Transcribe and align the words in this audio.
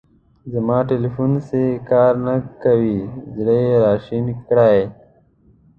زما 0.51 0.77
تیلیفون 0.89 1.31
سیی 1.47 1.71
کار 1.89 2.13
نه 2.25 2.35
کوی. 2.63 2.95
زړه 3.35 3.55
یې 3.65 3.73
را 3.83 3.93
شین 4.05 4.25
کړی. 4.47 4.79